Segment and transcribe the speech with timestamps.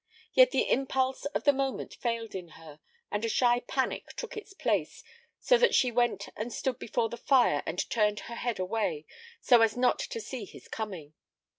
[0.33, 2.79] Yet the impulse of the moment failed in her,
[3.11, 5.03] and a shy panic took its place,
[5.39, 9.05] so that she went and stood before the fire and turned her head away
[9.41, 11.13] so as not to see his coming.